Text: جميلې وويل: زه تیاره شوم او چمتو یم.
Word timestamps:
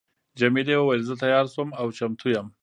جميلې 0.39 0.75
وويل: 0.79 1.01
زه 1.09 1.13
تیاره 1.21 1.49
شوم 1.53 1.69
او 1.79 1.87
چمتو 1.97 2.27
یم. 2.35 2.47